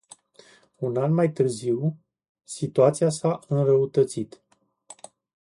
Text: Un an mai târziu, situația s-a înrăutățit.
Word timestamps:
Un 0.81 0.95
an 0.95 1.11
mai 1.13 1.31
târziu, 1.31 1.97
situația 2.43 3.09
s-a 3.09 3.39
înrăutățit. 3.47 4.41